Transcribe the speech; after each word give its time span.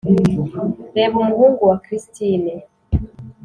reba 0.95 1.15
umuhungu 1.23 1.61
wa 1.69 1.77
christine 1.85 2.53